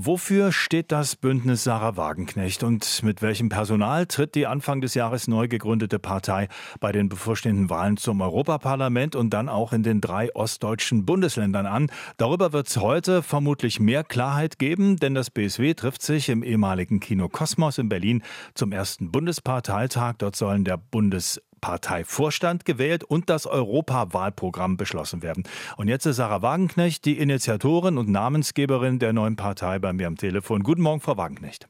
Wofür 0.00 0.52
steht 0.52 0.92
das 0.92 1.16
Bündnis 1.16 1.64
Sarah 1.64 1.96
Wagenknecht 1.96 2.62
und 2.62 3.02
mit 3.02 3.20
welchem 3.20 3.48
Personal 3.48 4.06
tritt 4.06 4.36
die 4.36 4.46
Anfang 4.46 4.80
des 4.80 4.94
Jahres 4.94 5.26
neu 5.26 5.48
gegründete 5.48 5.98
Partei 5.98 6.46
bei 6.78 6.92
den 6.92 7.08
bevorstehenden 7.08 7.68
Wahlen 7.68 7.96
zum 7.96 8.20
Europaparlament 8.20 9.16
und 9.16 9.30
dann 9.30 9.48
auch 9.48 9.72
in 9.72 9.82
den 9.82 10.00
drei 10.00 10.32
ostdeutschen 10.36 11.04
Bundesländern 11.04 11.66
an? 11.66 11.90
Darüber 12.16 12.52
wird 12.52 12.68
es 12.68 12.76
heute 12.76 13.24
vermutlich 13.24 13.80
mehr 13.80 14.04
Klarheit 14.04 14.60
geben, 14.60 14.98
denn 14.98 15.16
das 15.16 15.30
BSW 15.30 15.74
trifft 15.74 16.02
sich 16.02 16.28
im 16.28 16.44
ehemaligen 16.44 17.00
Kino 17.00 17.28
Kosmos 17.28 17.78
in 17.78 17.88
Berlin 17.88 18.22
zum 18.54 18.70
ersten 18.70 19.10
Bundesparteitag. 19.10 20.14
Dort 20.18 20.36
sollen 20.36 20.62
der 20.62 20.76
Bundes 20.76 21.42
Parteivorstand 21.60 22.64
gewählt 22.64 23.04
und 23.04 23.30
das 23.30 23.46
Europawahlprogramm 23.46 24.76
beschlossen 24.76 25.22
werden. 25.22 25.44
Und 25.76 25.88
jetzt 25.88 26.06
ist 26.06 26.16
Sarah 26.16 26.42
Wagenknecht, 26.42 27.04
die 27.04 27.18
Initiatorin 27.18 27.98
und 27.98 28.08
Namensgeberin 28.08 28.98
der 28.98 29.12
neuen 29.12 29.36
Partei, 29.36 29.78
bei 29.78 29.92
mir 29.92 30.06
am 30.06 30.16
Telefon. 30.16 30.62
Guten 30.62 30.82
Morgen, 30.82 31.00
Frau 31.00 31.16
Wagenknecht. 31.16 31.68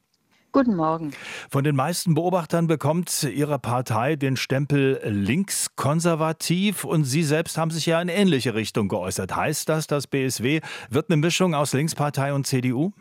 Guten 0.51 0.75
Morgen. 0.75 1.11
Von 1.51 1.63
den 1.63 1.75
meisten 1.75 2.15
Beobachtern 2.15 2.65
bekommt 2.65 3.21
Ihre 3.23 3.59
Partei 3.59 4.15
den 4.15 4.35
Stempel 4.35 4.99
linkskonservativ 5.03 6.85
und 6.85 7.03
Sie 7.03 7.21
selbst 7.21 7.55
haben 7.59 7.69
sich 7.69 7.85
ja 7.85 8.01
in 8.01 8.07
ähnliche 8.07 8.55
Richtung 8.55 8.87
geäußert. 8.87 9.35
Heißt 9.35 9.69
das, 9.69 9.85
das 9.85 10.07
BSW 10.07 10.61
wird 10.89 11.11
eine 11.11 11.17
Mischung 11.17 11.53
aus 11.53 11.73
Linkspartei 11.73 12.33
und 12.33 12.47
CDU? 12.47 12.93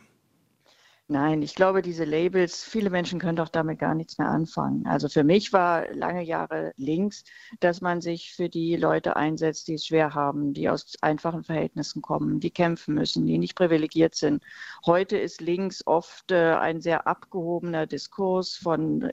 Nein, 1.11 1.41
ich 1.41 1.55
glaube, 1.55 1.81
diese 1.81 2.05
Labels, 2.05 2.65
viele 2.65 2.91
Menschen 2.91 3.19
können 3.19 3.37
doch 3.37 3.49
damit 3.49 3.79
gar 3.79 3.95
nichts 3.95 4.19
mehr 4.19 4.29
anfangen. 4.29 4.87
Also 4.87 5.09
für 5.09 5.25
mich 5.25 5.55
war 5.55 5.91
lange 5.95 6.23
Jahre 6.23 6.75
links, 6.77 7.25
dass 7.61 7.81
man 7.81 8.03
sich 8.03 8.35
für 8.35 8.51
die 8.51 8.77
Leute 8.77 9.17
einsetzt, 9.17 9.69
die 9.69 9.75
es 9.75 9.87
schwer 9.87 10.13
haben, 10.15 10.53
die 10.53 10.69
aus 10.69 10.97
einfachen 11.01 11.45
Verhältnissen 11.45 12.03
kommen, 12.03 12.41
die 12.41 12.51
kämpfen 12.51 12.95
müssen, 12.95 13.25
die 13.25 13.39
nicht 13.39 13.55
privilegiert 13.55 14.17
sind. 14.17 14.43
Heute 14.85 15.17
ist 15.17 15.41
links 15.41 15.83
oft 15.87 16.31
äh, 16.31 16.53
ein 16.53 16.83
sehr 16.83 17.07
abgehobener 17.07 17.87
Diskurs 17.87 18.57
von 18.57 19.11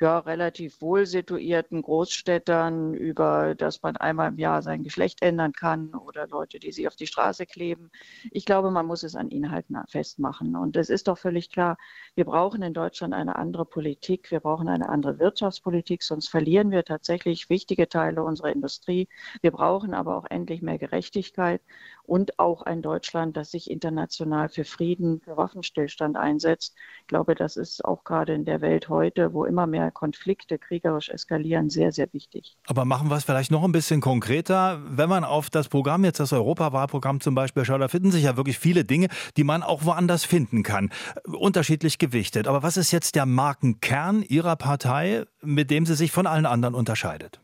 ja, 0.00 0.18
relativ 0.18 0.80
wohl 0.80 1.06
situierten 1.06 1.82
Großstädtern 1.82 2.94
über, 2.94 3.54
dass 3.54 3.80
man 3.82 3.96
einmal 3.96 4.30
im 4.30 4.38
Jahr 4.38 4.62
sein 4.62 4.82
Geschlecht 4.82 5.22
ändern 5.22 5.52
kann 5.52 5.94
oder 5.94 6.26
Leute, 6.26 6.58
die 6.58 6.72
sich 6.72 6.88
auf 6.88 6.96
die 6.96 7.06
Straße 7.06 7.46
kleben. 7.46 7.92
Ich 8.32 8.44
glaube, 8.44 8.72
man 8.72 8.86
muss 8.86 9.04
es 9.04 9.14
an 9.14 9.28
Inhalten 9.28 9.76
festmachen. 9.86 10.56
Und 10.56 10.76
es 10.76 10.90
ist 10.90 11.06
doch 11.06 11.16
für 11.18 11.27
völlig 11.28 11.50
klar, 11.50 11.76
wir 12.14 12.24
brauchen 12.24 12.62
in 12.62 12.72
Deutschland 12.72 13.12
eine 13.12 13.36
andere 13.36 13.66
Politik, 13.66 14.30
wir 14.30 14.40
brauchen 14.40 14.66
eine 14.66 14.88
andere 14.88 15.18
Wirtschaftspolitik, 15.18 16.02
sonst 16.02 16.28
verlieren 16.28 16.70
wir 16.70 16.82
tatsächlich 16.82 17.50
wichtige 17.50 17.86
Teile 17.86 18.22
unserer 18.22 18.50
Industrie. 18.50 19.08
Wir 19.42 19.50
brauchen 19.50 19.92
aber 19.92 20.16
auch 20.16 20.24
endlich 20.30 20.62
mehr 20.62 20.78
Gerechtigkeit 20.78 21.60
und 22.04 22.38
auch 22.38 22.62
ein 22.62 22.80
Deutschland, 22.80 23.36
das 23.36 23.50
sich 23.50 23.70
international 23.70 24.48
für 24.48 24.64
Frieden, 24.64 25.20
für 25.20 25.36
Waffenstillstand 25.36 26.16
einsetzt. 26.16 26.74
Ich 27.02 27.08
glaube, 27.08 27.34
das 27.34 27.58
ist 27.58 27.84
auch 27.84 28.04
gerade 28.04 28.32
in 28.32 28.46
der 28.46 28.62
Welt 28.62 28.88
heute, 28.88 29.34
wo 29.34 29.44
immer 29.44 29.66
mehr 29.66 29.90
Konflikte 29.90 30.58
kriegerisch 30.58 31.10
eskalieren, 31.10 31.68
sehr, 31.68 31.92
sehr 31.92 32.10
wichtig. 32.14 32.56
Aber 32.66 32.86
machen 32.86 33.10
wir 33.10 33.16
es 33.16 33.24
vielleicht 33.24 33.50
noch 33.50 33.64
ein 33.64 33.72
bisschen 33.72 34.00
konkreter. 34.00 34.80
Wenn 34.88 35.10
man 35.10 35.24
auf 35.24 35.50
das 35.50 35.68
Programm, 35.68 36.04
jetzt 36.04 36.20
das 36.20 36.32
Europawahlprogramm 36.32 37.20
zum 37.20 37.34
Beispiel 37.34 37.66
schaut, 37.66 37.82
da 37.82 37.88
finden 37.88 38.12
sich 38.12 38.24
ja 38.24 38.38
wirklich 38.38 38.58
viele 38.58 38.86
Dinge, 38.86 39.08
die 39.36 39.44
man 39.44 39.62
auch 39.62 39.84
woanders 39.84 40.24
finden 40.24 40.62
kann 40.62 40.88
unterschiedlich 41.26 41.98
gewichtet. 41.98 42.48
Aber 42.48 42.62
was 42.62 42.76
ist 42.76 42.92
jetzt 42.92 43.14
der 43.14 43.26
Markenkern 43.26 44.22
Ihrer 44.22 44.56
Partei, 44.56 45.24
mit 45.42 45.70
dem 45.70 45.86
sie 45.86 45.94
sich 45.94 46.12
von 46.12 46.26
allen 46.26 46.46
anderen 46.46 46.74
unterscheidet? 46.74 47.40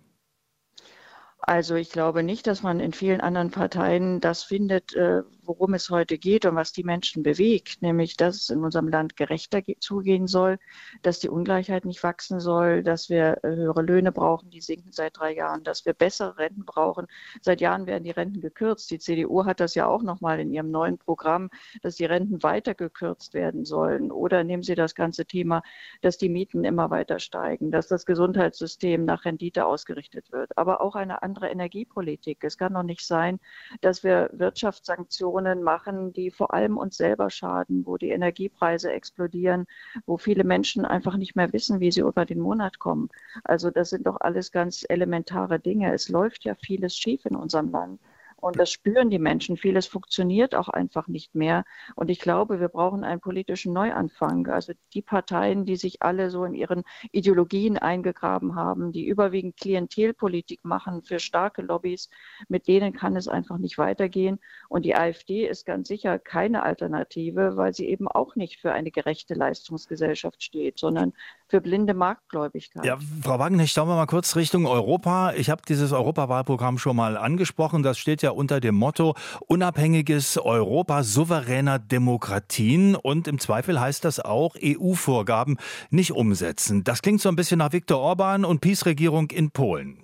Also 1.47 1.75
ich 1.75 1.91
glaube 1.91 2.23
nicht, 2.23 2.47
dass 2.47 2.63
man 2.63 2.81
in 2.81 2.95
vielen 2.95 3.21
anderen 3.21 3.51
Parteien 3.51 4.19
das 4.21 4.43
findet, 4.43 4.95
äh, 4.95 5.23
worum 5.43 5.75
es 5.75 5.91
heute 5.91 6.17
geht 6.17 6.47
und 6.47 6.55
was 6.55 6.73
die 6.73 6.85
Menschen 6.85 7.23
bewegt, 7.23 7.83
nämlich 7.83 8.17
dass 8.17 8.37
es 8.37 8.49
in 8.49 8.65
unserem 8.65 8.89
Land 8.89 9.15
gerechter 9.15 9.61
zugehen 9.79 10.27
soll, 10.27 10.59
dass 11.03 11.21
die 11.21 11.29
Ungleichheit 11.29 11.85
nicht 11.85 12.03
wachsen 12.03 12.41
soll, 12.41 12.83
dass 12.83 13.11
wir 13.11 13.45
äh, 13.45 13.49
höhere 13.49 13.83
Löhne 13.83 14.11
brauchen, 14.11 14.49
die 14.49 14.63
sinken 14.63 14.91
seit 14.91 15.19
drei 15.19 15.35
Jahren, 15.35 15.65
dass 15.65 15.85
wir 15.85 15.93
bessere 15.93 16.39
Renten 16.39 16.65
brauchen. 16.65 17.07
Seit 17.43 17.61
Jahren 17.61 17.87
werden 17.87 18.05
die 18.05 18.11
Renten 18.11 18.41
gekürzt. 18.41 18.91
Die 18.91 18.99
CDU 18.99 19.45
hat 19.45 19.61
das 19.61 19.75
ja 19.75 19.87
auch 19.87 20.03
nochmal 20.03 20.41
in 20.41 20.51
ihrem 20.51 20.71
neuen 20.71 20.97
Programm, 20.97 21.51
dass 21.83 21.97
die 21.97 22.07
Renten 22.07 22.43
weiter 22.43 22.75
gekürzt 22.75 23.35
werden 23.35 23.67
sollen. 23.67 24.11
Oder 24.11 24.45
nehmen 24.45 24.63
Sie 24.63 24.75
das 24.75 24.95
ganze 24.95 25.27
Thema, 25.27 25.63
dass 26.01 26.17
die 26.17 26.31
Mieten 26.31 26.65
immer 26.65 26.91
weiter 26.91 27.19
steigen, 27.19 27.71
dass 27.71 27.87
das 27.89 28.07
Gesundheitssystem 28.07 29.05
nach 29.05 29.27
Rendite 29.27 29.67
ausgerichtet 29.67 30.33
wird, 30.33 30.57
aber 30.57 30.81
auch 30.81 30.95
eine 30.95 31.23
Energiepolitik. 31.43 32.45
Es 32.45 32.59
kann 32.59 32.75
doch 32.75 32.83
nicht 32.83 33.07
sein, 33.07 33.41
dass 33.81 34.05
wir 34.05 34.31
Wirtschaftssanktionen 34.33 35.63
machen, 35.63 36.13
die 36.13 36.31
vor 36.31 36.55
allem 36.55 36.77
uns 36.77 36.97
selber 36.97 37.31
schaden, 37.31 37.87
wo 37.87 37.97
die 37.97 38.11
Energiepreise 38.11 38.93
explodieren, 38.93 39.67
wo 40.07 40.17
viele 40.17 40.45
Menschen 40.45 40.85
einfach 40.85 41.17
nicht 41.17 41.37
mehr 41.37 41.53
wissen, 41.53 41.81
wie 41.81 41.93
sie 41.93 42.01
über 42.01 42.25
den 42.25 42.41
Monat 42.41 42.79
kommen. 42.79 43.09
Also 43.45 43.71
das 43.71 43.91
sind 43.91 44.07
doch 44.07 44.21
alles 44.21 44.53
ganz 44.53 44.85
elementare 44.89 45.59
Dinge. 45.61 45.93
Es 45.93 46.09
läuft 46.09 46.45
ja 46.45 46.55
vieles 46.55 46.97
schief 46.97 47.25
in 47.27 47.37
unserem 47.37 47.71
Land. 47.71 48.01
Und 48.45 48.59
das 48.59 48.71
spüren 48.71 49.09
die 49.09 49.19
Menschen. 49.19 49.57
Vieles 49.57 49.87
funktioniert 49.87 50.55
auch 50.55 50.69
einfach 50.69 51.09
nicht 51.09 51.35
mehr. 51.35 51.65
Und 51.95 52.11
ich 52.11 52.21
glaube, 52.21 52.61
wir 52.61 52.69
brauchen 52.69 53.03
einen 53.03 53.23
politischen 53.23 53.73
Neuanfang. 53.73 54.47
Also 54.49 54.75
die 54.93 55.01
Parteien, 55.01 55.65
die 55.65 55.77
sich 55.77 56.03
alle 56.03 56.29
so 56.29 56.45
in 56.45 56.53
ihren 56.53 56.83
Ideologien 57.11 57.79
eingegraben 57.79 58.55
haben, 58.55 58.93
die 58.93 59.07
überwiegend 59.07 59.57
Klientelpolitik 59.57 60.63
machen 60.63 61.03
für 61.05 61.21
starke 61.21 61.63
Lobbys, 61.63 62.11
mit 62.49 62.69
denen 62.69 62.93
kann 62.93 63.17
es 63.17 63.29
einfach 63.29 63.57
nicht 63.57 63.79
weitergehen. 63.79 64.39
Und 64.69 64.85
die 64.85 64.95
AfD 64.95 65.49
ist 65.49 65.65
ganz 65.65 65.89
sicher 65.89 66.19
keine 66.19 66.65
Alternative, 66.65 67.57
weil 67.57 67.73
sie 67.73 67.89
eben 67.89 68.09
auch 68.09 68.37
nicht 68.37 68.61
für 68.61 68.73
eine 68.73 68.91
gerechte 68.91 69.33
Leistungsgesellschaft 69.33 70.43
steht, 70.43 70.79
sondern 70.79 71.15
für 71.55 71.61
blinde 71.61 71.95
Marktgläubigkeit. 71.95 72.85
Ja, 72.85 72.99
Frau 73.23 73.39
Wagenknecht, 73.39 73.73
schauen 73.73 73.87
wir 73.87 73.95
mal 73.95 74.07
kurz 74.07 74.35
Richtung 74.35 74.67
Europa. 74.67 75.35
Ich 75.35 75.51
habe 75.51 75.63
dieses 75.69 75.93
Europawahlprogramm 75.93 76.79
schon 76.79 76.97
mal 76.97 77.17
angesprochen. 77.17 77.85
Das 77.85 77.97
steht 77.97 78.23
ja 78.23 78.33
unter 78.33 78.59
dem 78.59 78.75
Motto 78.75 79.15
unabhängiges 79.47 80.37
Europa 80.37 81.05
souveräner 81.05 81.79
Demokratien 81.79 82.97
und 82.97 83.29
im 83.29 83.39
Zweifel 83.39 83.79
heißt 83.79 84.05
das 84.05 84.19
auch 84.19 84.57
EU-Vorgaben 84.61 85.59
nicht 85.91 86.11
umsetzen. 86.11 86.83
Das 86.83 87.03
klingt 87.03 87.21
so 87.21 87.29
ein 87.29 87.37
bisschen 87.37 87.59
nach 87.59 87.73
Viktor 87.73 88.01
Orban 88.01 88.45
und 88.45 88.61
Peace-Regierung 88.61 89.31
in 89.31 89.53
Polen. 89.53 90.04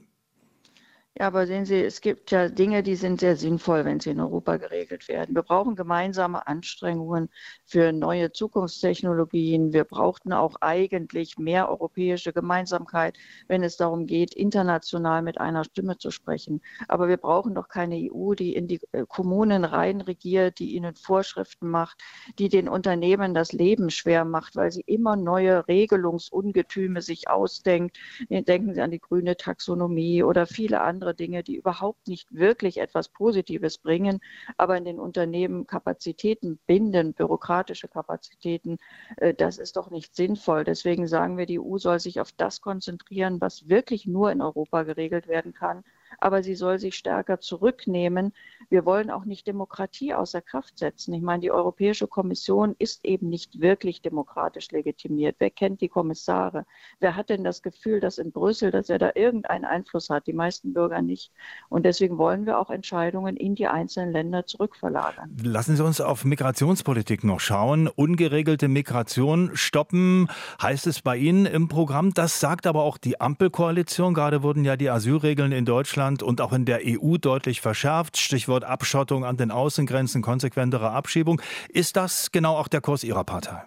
Ja, 1.19 1.26
aber 1.26 1.47
sehen 1.47 1.66
Sie, 1.66 1.75
es 1.82 2.00
gibt 2.00 2.31
ja 2.31 2.48
Dinge, 2.48 2.82
die 2.82 2.94
sind 2.94 3.21
sehr 3.21 3.37
sinnvoll, 3.37 3.84
wenn 3.84 3.98
sie 4.00 4.10
in 4.10 4.21
Europa 4.21 4.56
geregelt 4.56 5.09
werden. 5.09 5.34
Wir 5.34 5.43
brauchen 5.43 5.75
gemeinsame 5.75 6.47
Anstrengungen 6.47 7.28
für 7.66 7.93
neue 7.93 8.31
Zukunftstechnologien. 8.32 9.72
Wir 9.72 9.84
brauchten 9.84 10.32
auch 10.32 10.54
eigentlich 10.60 11.37
mehr 11.37 11.69
europäische 11.69 12.32
Gemeinsamkeit, 12.32 13.19
wenn 13.49 13.62
es 13.65 13.76
darum 13.76 14.06
geht, 14.06 14.34
international 14.34 15.20
mit 15.22 15.38
einer 15.38 15.65
Stimme 15.65 15.99
zu 15.99 16.10
sprechen. 16.12 16.62
Aber 16.88 17.09
wir 17.09 17.16
brauchen 17.19 17.54
doch 17.54 17.69
keine 17.69 17.97
EU, 17.97 18.34
die 18.34 18.54
in 18.54 18.69
die 18.69 18.81
äh, 18.93 19.04
Kommunen 19.06 19.65
reinregiert, 19.65 20.59
die 20.60 20.75
ihnen 20.75 20.94
Vorschriften 20.94 21.69
macht, 21.69 21.99
die 22.38 22.49
den 22.49 22.69
Unternehmen 22.69 23.34
das 23.34 23.53
Leben 23.53 23.91
schwer 23.91 24.25
macht, 24.25 24.54
weil 24.56 24.70
sie 24.70 24.82
immer 24.87 25.16
neue 25.16 25.66
Regelungsungetüme 25.69 27.03
sich 27.03 27.28
ausdenkt. 27.28 27.99
Denken 28.31 28.75
Sie 28.75 28.81
an 28.81 28.91
die 28.93 29.00
grüne 29.00 29.37
Taxonomie 29.37 30.22
oder 30.22 30.47
viele 30.47 30.81
andere 30.81 31.00
andere 31.00 31.15
Dinge, 31.15 31.43
die 31.43 31.56
überhaupt 31.56 32.09
nicht 32.09 32.28
wirklich 32.31 32.77
etwas 32.78 33.09
Positives 33.09 33.78
bringen, 33.78 34.21
aber 34.59 34.77
in 34.77 34.84
den 34.84 35.00
Unternehmen 35.00 35.66
Kapazitäten 35.66 36.59
binden, 36.66 37.15
bürokratische 37.15 37.88
Kapazitäten, 37.88 38.77
äh, 39.16 39.33
das 39.33 39.56
ist 39.56 39.77
doch 39.77 39.91
nicht 39.91 40.15
sinnvoll. 40.15 40.65
Deswegen 40.65 41.06
sagen 41.06 41.38
wir, 41.38 41.47
die 41.47 41.59
EU 41.59 41.78
soll 41.78 42.00
sich 42.00 42.21
auf 42.21 42.33
das 42.33 42.61
konzentrieren, 42.61 43.41
was 43.41 43.69
wirklich 43.69 44.06
nur 44.06 44.31
in 44.31 44.43
Europa 44.43 44.83
geregelt 44.83 45.27
werden 45.27 45.55
kann 45.55 45.84
aber 46.19 46.43
sie 46.43 46.54
soll 46.54 46.78
sich 46.78 46.97
stärker 46.97 47.41
zurücknehmen. 47.41 48.32
Wir 48.69 48.84
wollen 48.84 49.10
auch 49.10 49.25
nicht 49.25 49.47
Demokratie 49.47 50.15
außer 50.15 50.41
Kraft 50.41 50.78
setzen. 50.78 51.15
Ich 51.15 51.22
meine, 51.22 51.41
die 51.41 51.50
Europäische 51.50 52.06
Kommission 52.06 52.75
ist 52.78 53.04
eben 53.04 53.28
nicht 53.28 53.60
wirklich 53.60 54.02
demokratisch 54.02 54.70
legitimiert. 54.70 55.37
Wer 55.38 55.50
kennt 55.50 55.81
die 55.81 55.88
Kommissare? 55.88 56.67
Wer 56.99 57.17
hat 57.17 57.31
denn 57.31 57.44
das 57.44 57.62
Gefühl, 57.62 58.00
dass 58.00 58.19
in 58.19 58.32
Brüssel, 58.32 58.70
dass 58.70 58.90
er 58.90 58.99
da 58.99 59.12
irgendeinen 59.14 59.64
Einfluss 59.64 60.11
hat? 60.11 60.26
Die 60.26 60.32
meisten 60.32 60.73
Bürger 60.73 61.02
nicht. 61.02 61.32
Und 61.69 61.85
deswegen 61.85 62.19
wollen 62.19 62.46
wir 62.46 62.58
auch 62.58 62.70
Entscheidungen 62.70 63.37
in 63.37 63.55
die 63.55 63.67
einzelnen 63.67 64.12
Länder 64.12 64.46
zurückverlagern. 64.46 65.37
Lassen 65.43 65.76
Sie 65.76 65.85
uns 65.85 66.00
auf 66.00 66.25
Migrationspolitik 66.25 67.25
noch 67.25 67.40
schauen. 67.40 67.88
Ungeregelte 67.88 68.69
Migration 68.69 69.50
stoppen, 69.55 70.29
heißt 70.61 70.87
es 70.87 71.02
bei 71.02 71.17
Ihnen 71.17 71.46
im 71.46 71.69
Programm. 71.69 72.12
Das 72.14 72.40
sagt 72.40 72.67
aber 72.67 72.82
auch 72.82 72.99
die 72.99 73.20
Ampelkoalition. 73.20 74.14
Gerade 74.14 74.43
wurden 74.43 74.64
ja 74.64 74.76
die 74.76 74.90
Asylregeln 74.90 75.52
in 75.52 75.64
Deutschland 75.64 76.00
Deutschland 76.00 76.23
und 76.23 76.41
auch 76.41 76.52
in 76.52 76.64
der 76.64 76.81
EU 76.82 77.19
deutlich 77.19 77.61
verschärft. 77.61 78.17
Stichwort 78.17 78.64
Abschottung 78.64 79.25
an 79.25 79.37
den 79.37 79.50
Außengrenzen, 79.50 80.23
konsequentere 80.23 80.91
Abschiebung. 80.91 81.43
Ist 81.69 81.97
das 81.97 82.32
genau 82.32 82.56
auch 82.56 82.69
der 82.69 82.81
Kurs 82.81 83.05
Ihrer 83.05 83.25
Partei? 83.25 83.62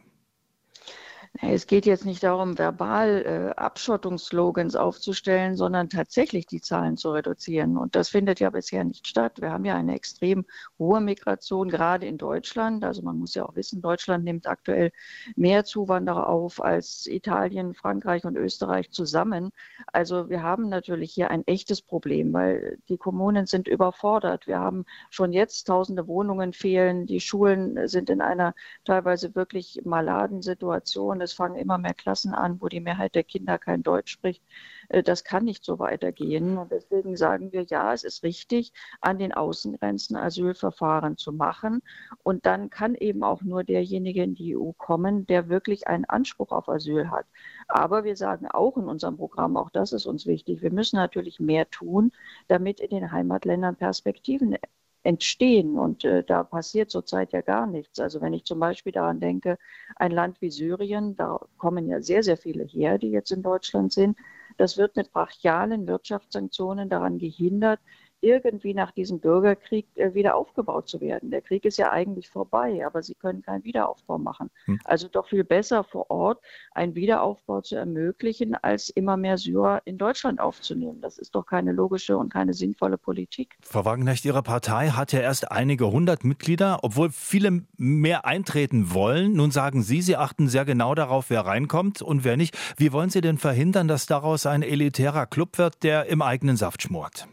Es 1.46 1.68
geht 1.68 1.86
jetzt 1.86 2.06
nicht 2.06 2.24
darum, 2.24 2.58
verbal 2.58 3.26
äh, 3.26 3.60
Abschottungsslogans 3.60 4.78
aufzustellen, 4.78 5.58
sondern 5.58 5.90
tatsächlich 5.90 6.48
die 6.48 6.62
Zahlen 6.62 6.96
zu 6.96 7.12
reduzieren. 7.12 7.76
Und 7.78 7.96
das 7.96 8.08
findet 8.08 8.40
ja 8.40 8.50
bisher 8.50 8.86
nicht 8.86 9.08
statt. 9.08 9.42
Wir 9.42 9.52
haben 9.52 9.66
ja 9.66 9.76
eine 9.76 9.94
extrem 9.94 10.46
hohe 10.80 11.02
Migration, 11.02 11.68
gerade 11.68 12.06
in 12.06 12.18
Deutschland. 12.18 12.86
Also 12.86 13.02
man 13.02 13.18
muss 13.18 13.36
ja 13.36 13.46
auch 13.46 13.56
wissen, 13.58 13.82
Deutschland 13.82 14.24
nimmt 14.24 14.48
aktuell 14.48 14.92
mehr 15.36 15.66
Zuwanderer 15.66 16.30
auf 16.30 16.64
als 16.64 17.08
Italien, 17.08 17.74
Frankreich 17.74 18.24
und 18.24 18.38
Österreich 18.38 18.92
zusammen. 18.92 19.52
Also 19.92 20.30
wir 20.30 20.44
haben 20.44 20.70
natürlich 20.70 21.12
hier 21.12 21.30
ein 21.30 21.46
echtes 21.46 21.82
Problem, 21.82 22.32
weil 22.32 22.78
die 22.88 22.98
Kommunen 22.98 23.48
sind 23.48 23.68
überfordert. 23.68 24.48
Wir 24.48 24.60
haben 24.60 24.86
schon 25.10 25.34
jetzt 25.34 25.66
tausende 25.66 26.08
Wohnungen 26.08 26.54
fehlen. 26.54 27.06
Die 27.06 27.20
Schulen 27.20 27.90
sind 27.90 28.10
in 28.10 28.22
einer 28.22 28.56
teilweise 28.86 29.36
wirklich 29.36 29.82
maladen 29.84 30.42
Situation. 30.42 31.20
Es 31.20 31.33
fangen 31.34 31.56
immer 31.56 31.78
mehr 31.78 31.94
Klassen 31.94 32.34
an, 32.34 32.62
wo 32.62 32.68
die 32.68 32.80
Mehrheit 32.80 33.16
der 33.16 33.24
Kinder 33.24 33.58
kein 33.58 33.84
Deutsch 33.84 34.12
spricht. 34.12 34.44
Äh, 34.90 35.04
das 35.04 35.24
kann 35.24 35.44
nicht 35.46 35.64
so 35.64 35.80
weitergehen. 35.80 36.58
Und 36.58 36.72
deswegen 36.72 37.18
sagen 37.18 37.52
wir, 37.52 37.64
ja, 37.64 37.94
es 37.94 38.04
ist 38.04 38.24
richtig, 38.24 38.74
an 39.02 39.20
den 39.20 39.34
Außengrenzen 39.34 40.16
Asylverfahren 40.16 41.18
zu 41.18 41.32
machen. 41.32 41.82
Und 42.24 42.46
dann 42.46 42.70
kann 42.70 42.96
eben 42.96 43.24
auch 43.24 43.42
nur 43.42 43.64
derjenige 43.64 44.24
in 44.24 44.36
die 44.36 44.58
EU 44.58 44.72
kommen, 44.74 45.26
der 45.28 45.50
wirklich 45.50 45.88
einen 45.88 46.06
Anspruch 46.06 46.52
auf 46.52 46.70
Asyl 46.70 47.10
hat. 47.10 47.26
Aber 47.68 48.04
wir 48.04 48.16
sagen 48.16 48.48
auch 48.48 48.78
in 48.78 48.86
unserem 48.86 49.18
Programm, 49.18 49.58
auch 49.58 49.70
das 49.70 49.94
ist 49.94 50.06
uns 50.06 50.26
wichtig, 50.26 50.62
wir 50.62 50.72
müssen 50.72 50.98
natürlich 50.98 51.40
mehr 51.40 51.70
tun, 51.70 52.12
damit 52.48 52.80
in 52.80 52.90
den 52.90 53.12
Heimatländern 53.12 53.76
Perspektiven 53.76 54.56
entstehen. 55.04 55.78
Und 55.78 56.04
äh, 56.06 56.24
da 56.24 56.44
passiert 56.44 56.90
zurzeit 56.92 57.34
ja 57.34 57.42
gar 57.42 57.68
nichts. 57.68 58.00
Also 58.00 58.22
wenn 58.22 58.34
ich 58.34 58.46
zum 58.46 58.60
Beispiel 58.60 58.92
daran 58.92 59.20
denke, 59.20 59.58
ein 59.96 60.12
Land 60.12 60.42
wie 60.42 60.52
Syrien, 60.52 61.16
da 61.16 61.40
kommen 61.58 61.88
ja 61.88 62.02
sehr, 62.02 62.24
sehr 62.24 62.38
viele 62.38 62.64
her, 62.64 62.98
die 62.98 63.12
jetzt 63.12 63.32
in 63.32 63.44
Deutschland 63.44 63.94
sind. 63.94 64.18
Das 64.58 64.78
wird 64.78 64.96
mit 64.96 65.12
brachialen 65.12 65.88
Wirtschaftssanktionen 65.88 66.90
daran 66.90 67.18
gehindert, 67.18 67.80
irgendwie 68.24 68.74
nach 68.74 68.92
diesem 68.92 69.20
Bürgerkrieg 69.20 69.86
äh, 69.96 70.14
wieder 70.14 70.36
aufgebaut 70.36 70.88
zu 70.88 71.02
werden. 71.02 71.30
Der 71.30 71.42
Krieg 71.42 71.66
ist 71.66 71.78
ja 71.78 71.92
eigentlich 71.92 72.30
vorbei, 72.30 72.86
aber 72.86 73.04
sie 73.04 73.16
können 73.16 73.42
keinen 73.42 73.64
Wiederaufbau 73.64 74.18
machen. 74.18 74.50
Hm. 74.66 74.80
Also 74.86 75.08
doch 75.08 75.28
viel 75.28 75.44
besser 75.44 75.84
vor 75.84 76.10
Ort 76.10 76.42
einen 76.72 76.96
Wiederaufbau 76.96 77.62
zu 77.62 77.76
ermöglichen, 77.76 78.56
als 78.56 78.90
immer 78.90 79.18
mehr 79.18 79.38
Syrer 79.38 79.82
in 79.86 79.98
Deutschland 79.98 80.40
aufzunehmen. 80.40 81.02
Das 81.02 81.18
ist 81.18 81.36
doch 81.36 81.46
keine 81.46 81.72
logische 81.72 82.18
und 82.18 82.32
keine 82.32 82.54
sinnvolle 82.54 82.98
Politik. 82.98 83.56
Frau 83.62 83.86
Wagenknecht, 83.86 84.26
Ihre 84.26 84.42
Partei 84.42 84.90
hat 84.90 85.12
ja 85.12 85.20
erst 85.20 85.52
einige 85.52 85.92
hundert 85.92 86.24
Mitglieder, 86.24 86.80
obwohl 86.82 87.10
viele 87.12 87.64
mehr 87.78 88.26
eintreten 88.26 88.94
wollen. 88.94 89.34
Nun 89.34 89.52
sagen 89.52 89.84
Sie, 89.84 90.02
Sie 90.02 90.16
achten 90.16 90.48
sehr 90.48 90.66
genau 90.66 90.96
darauf, 90.96 91.30
wer 91.30 91.46
reinkommt 91.46 92.02
und 92.02 92.24
wer 92.24 92.38
nicht. 92.38 92.58
Wie 92.78 92.94
wollen 92.94 93.10
Sie 93.10 93.22
denn 93.22 93.38
verhindern, 93.38 93.88
dass 93.88 94.06
daraus 94.06 94.46
ein 94.46 94.64
elitärer 94.64 95.26
Club 95.26 95.58
wird, 95.58 95.84
der 95.84 96.06
im 96.06 96.22
eigenen 96.22 96.56
Saft 96.56 96.82
schmort? 96.82 97.28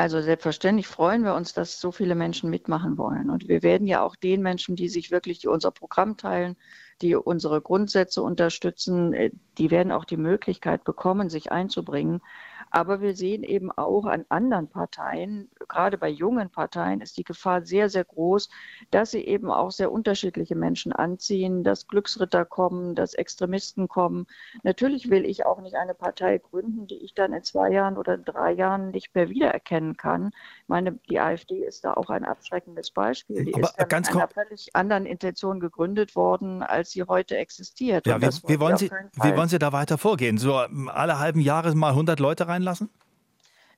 Also 0.00 0.22
selbstverständlich 0.22 0.86
freuen 0.86 1.24
wir 1.24 1.34
uns, 1.34 1.52
dass 1.52 1.78
so 1.78 1.92
viele 1.92 2.14
Menschen 2.14 2.48
mitmachen 2.48 2.96
wollen. 2.96 3.28
Und 3.28 3.48
wir 3.48 3.62
werden 3.62 3.86
ja 3.86 4.00
auch 4.00 4.16
den 4.16 4.40
Menschen, 4.40 4.74
die 4.74 4.88
sich 4.88 5.10
wirklich, 5.10 5.46
unser 5.46 5.72
Programm 5.72 6.16
teilen, 6.16 6.56
die 7.02 7.14
unsere 7.14 7.60
Grundsätze 7.60 8.22
unterstützen, 8.22 9.12
äh, 9.12 9.30
die 9.58 9.70
werden 9.70 9.92
auch 9.92 10.06
die 10.06 10.16
Möglichkeit 10.16 10.84
bekommen, 10.84 11.28
sich 11.28 11.52
einzubringen. 11.52 12.22
Aber 12.70 13.02
wir 13.02 13.14
sehen 13.14 13.42
eben 13.42 13.70
auch 13.70 14.06
an 14.06 14.24
anderen 14.30 14.68
Parteien, 14.68 15.50
gerade 15.70 15.96
bei 15.96 16.08
jungen 16.08 16.50
Parteien, 16.50 17.00
ist 17.00 17.16
die 17.16 17.24
Gefahr 17.24 17.64
sehr, 17.64 17.88
sehr 17.88 18.04
groß, 18.04 18.50
dass 18.90 19.10
sie 19.10 19.24
eben 19.24 19.50
auch 19.50 19.70
sehr 19.70 19.90
unterschiedliche 19.90 20.54
Menschen 20.54 20.92
anziehen, 20.92 21.64
dass 21.64 21.88
Glücksritter 21.88 22.44
kommen, 22.44 22.94
dass 22.94 23.14
Extremisten 23.14 23.88
kommen. 23.88 24.26
Natürlich 24.62 25.10
will 25.10 25.24
ich 25.24 25.46
auch 25.46 25.60
nicht 25.60 25.76
eine 25.76 25.94
Partei 25.94 26.38
gründen, 26.38 26.86
die 26.86 26.98
ich 26.98 27.14
dann 27.14 27.32
in 27.32 27.42
zwei 27.42 27.70
Jahren 27.70 27.96
oder 27.96 28.18
drei 28.18 28.52
Jahren 28.52 28.90
nicht 28.90 29.14
mehr 29.14 29.28
wiedererkennen 29.28 29.96
kann. 29.96 30.30
Ich 30.62 30.68
meine, 30.68 30.92
die 31.08 31.18
AfD 31.18 31.64
ist 31.64 31.84
da 31.84 31.94
auch 31.94 32.10
ein 32.10 32.24
abschreckendes 32.24 32.90
Beispiel. 32.90 33.44
Die 33.44 33.54
Aber 33.54 33.64
ist 33.64 33.76
dann 33.76 34.02
mit 34.02 34.10
einer 34.10 34.28
völlig 34.28 34.76
anderen 34.76 35.06
Intention 35.06 35.58
gegründet 35.58 36.14
worden, 36.14 36.62
als 36.62 36.90
sie 36.92 37.02
heute 37.02 37.36
existiert. 37.36 38.06
Ja, 38.06 38.20
wie, 38.20 38.26
wie, 38.26 38.60
wollen 38.60 38.76
Sie, 38.76 38.90
wie 38.90 39.36
wollen 39.36 39.48
Sie 39.48 39.58
da 39.58 39.72
weiter 39.72 39.98
vorgehen? 39.98 40.38
So 40.38 40.54
alle 40.54 41.18
halben 41.18 41.40
Jahre 41.40 41.74
mal 41.74 41.90
100 41.90 42.20
Leute 42.20 42.46
rein 42.46 42.60
reinlassen? 42.60 42.90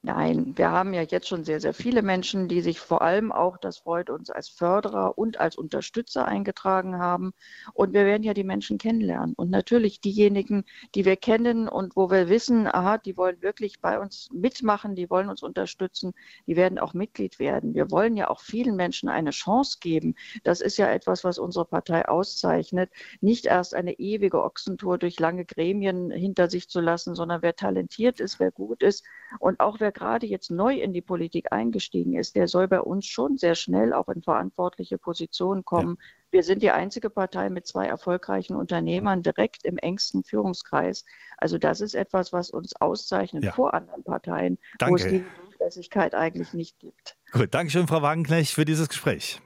Nein, 0.04 0.54
wir 0.56 0.72
haben 0.72 0.94
ja 0.94 1.02
jetzt 1.02 1.28
schon 1.28 1.44
sehr, 1.44 1.60
sehr 1.60 1.72
viele 1.72 2.02
Menschen, 2.02 2.49
die 2.49 2.60
sich 2.60 2.81
vor 2.81 3.02
allem 3.02 3.31
auch, 3.31 3.56
das 3.56 3.78
freut 3.78 4.10
uns, 4.10 4.31
als 4.31 4.49
Förderer 4.49 5.16
und 5.16 5.38
als 5.38 5.54
Unterstützer 5.56 6.26
eingetragen 6.26 6.99
haben. 6.99 7.32
Und 7.72 7.93
wir 7.93 8.04
werden 8.04 8.25
ja 8.25 8.34
die 8.34 8.43
Menschen 8.43 8.78
kennenlernen. 8.78 9.32
Und 9.37 9.50
natürlich 9.50 10.00
diejenigen, 10.00 10.64
die 10.96 11.04
wir 11.04 11.14
kennen 11.14 11.69
und 11.69 11.94
wo 11.94 12.10
wir 12.10 12.28
wissen, 12.28 12.66
aha, 12.66 12.99
die 12.99 13.16
wollen 13.16 13.43
wirklich 13.43 13.81
bei 13.81 14.00
uns 14.00 14.28
mitmachen, 14.32 14.96
die 14.96 15.08
wollen 15.08 15.28
uns 15.28 15.40
unterstützen, 15.44 16.14
die 16.49 16.56
werden 16.56 16.81
auch 16.81 16.94
Mitglied 16.94 17.38
werden. 17.38 17.72
Wir 17.72 17.93
wollen 17.93 18.16
ja 18.16 18.28
auch 18.28 18.40
vielen 18.40 18.75
Menschen 18.75 19.08
eine 19.08 19.31
Chance 19.31 19.78
geben. 19.81 20.16
Das 20.43 20.60
ist 20.60 20.78
ja 20.78 20.90
etwas, 20.90 21.22
was 21.22 21.38
unsere 21.38 21.64
Partei 21.64 22.08
auszeichnet. 22.08 22.90
Nicht 23.20 23.46
erst 23.46 23.72
eine 23.72 23.93
ewige 24.00 24.43
Ochsentour 24.43 24.99
durch 24.99 25.20
lange 25.20 25.44
Gremien 25.44 26.10
hinter 26.10 26.50
sich 26.50 26.69
zu 26.69 26.81
lassen, 26.81 27.14
sondern 27.14 27.43
wer 27.43 27.54
talentiert 27.54 28.19
ist, 28.19 28.40
wer 28.40 28.50
gut 28.50 28.82
ist 28.82 29.04
und 29.38 29.60
auch 29.60 29.78
wer 29.78 29.92
gerade 29.93 30.27
jetzt 30.27 30.50
neu 30.50 30.75
in 30.75 30.93
die 30.93 31.00
Politik 31.00 31.53
eingestiegen 31.53 32.15
ist, 32.17 32.35
der 32.35 32.49
soll 32.49 32.67
bei 32.69 32.81
uns 32.81 33.06
schon 33.06 33.37
sehr 33.37 33.55
schnell 33.55 33.93
auch 33.93 34.09
in 34.09 34.23
verantwortliche 34.23 34.99
Positionen 34.99 35.65
kommen. 35.65 35.99
Ja. 35.99 36.06
Wir 36.33 36.43
sind 36.43 36.62
die 36.62 36.71
einzige 36.71 37.11
Partei 37.11 37.50
mit 37.50 37.67
zwei 37.67 37.87
erfolgreichen 37.87 38.56
Unternehmern 38.56 39.23
direkt 39.23 39.65
im 39.65 39.79
engsten 39.79 40.25
Führungskreis. 40.25 41.05
Also 41.37 41.59
das 41.59 41.81
ist 41.81 41.94
etwas, 41.94 42.33
was 42.33 42.50
uns 42.50 42.75
auszeichnet 42.77 43.44
ja. 43.44 43.53
vor 43.53 43.75
anderen 43.75 44.03
Parteien, 44.03 44.59
Danke. 44.79 44.93
wo 44.93 44.97
es 44.97 45.05
diese 45.05 45.25
Durchlässigkeit 45.44 46.15
eigentlich 46.15 46.55
nicht 46.55 46.79
gibt. 46.81 47.17
Gut, 47.33 47.55
Dankeschön, 47.55 47.87
Frau 47.87 48.03
Wagenknecht, 48.03 48.53
für 48.53 48.65
dieses 48.65 48.88
Gespräch. 48.88 49.41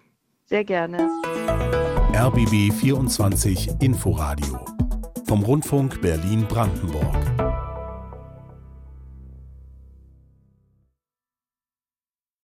Sehr 0.47 0.65
gerne. 0.65 1.09
RBB 2.15 2.73
24 2.73 3.81
Inforadio 3.81 4.65
vom 5.27 5.43
Rundfunk 5.43 6.01
Berlin-Brandenburg. 6.01 7.46